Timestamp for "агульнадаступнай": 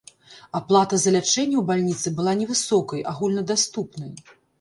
3.13-4.11